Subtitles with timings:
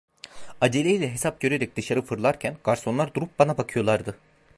[0.61, 4.17] Acele ile hesap görerek dışarı fırlarken, garsonlar durup bana bakıyorlardı.